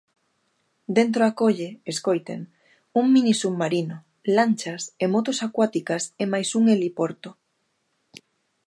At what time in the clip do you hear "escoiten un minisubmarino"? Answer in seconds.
1.91-3.97